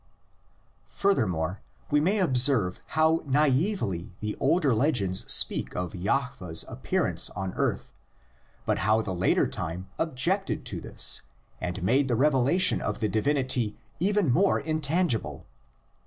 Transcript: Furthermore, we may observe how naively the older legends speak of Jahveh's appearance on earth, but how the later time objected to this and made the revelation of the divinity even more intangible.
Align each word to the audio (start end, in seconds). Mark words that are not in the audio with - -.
Furthermore, 0.87 1.61
we 1.91 1.99
may 1.99 2.17
observe 2.17 2.79
how 2.97 3.21
naively 3.27 4.15
the 4.19 4.35
older 4.39 4.73
legends 4.73 5.31
speak 5.31 5.75
of 5.75 5.93
Jahveh's 5.93 6.65
appearance 6.67 7.29
on 7.35 7.53
earth, 7.53 7.93
but 8.65 8.79
how 8.79 9.03
the 9.03 9.13
later 9.13 9.47
time 9.47 9.89
objected 9.99 10.65
to 10.65 10.81
this 10.81 11.21
and 11.59 11.83
made 11.83 12.07
the 12.07 12.15
revelation 12.15 12.81
of 12.81 12.99
the 12.99 13.09
divinity 13.09 13.77
even 13.99 14.31
more 14.31 14.59
intangible. 14.59 15.45